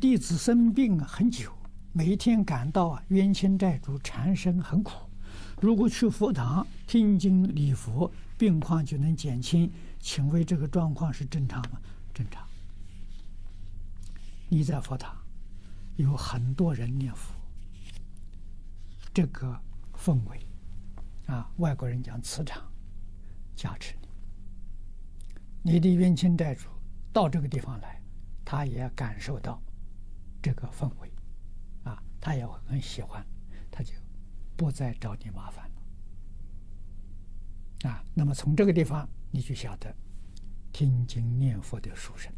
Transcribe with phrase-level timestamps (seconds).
[0.00, 1.52] 弟子生病很久，
[1.92, 4.92] 每天感到啊冤亲债主缠身很苦。
[5.60, 9.70] 如果去佛堂听经礼佛，病况就能减轻。
[9.98, 11.78] 请问这个状况是正常吗？
[12.14, 12.42] 正常。
[14.48, 15.14] 你在佛堂
[15.96, 17.34] 有很多人念佛，
[19.12, 19.54] 这个
[19.94, 20.40] 氛围
[21.26, 22.62] 啊，外国人讲磁场
[23.54, 23.94] 加持
[25.60, 26.70] 你，你的冤亲债主
[27.12, 28.00] 到这个地方来，
[28.46, 29.60] 他也感受到
[30.42, 31.12] 这个氛围，
[31.84, 33.24] 啊，他也会很喜欢，
[33.70, 33.92] 他就
[34.56, 35.70] 不再找你麻烦
[37.84, 39.94] 了，啊，那么从这个地方你就晓得
[40.72, 42.32] 听经念佛的书生。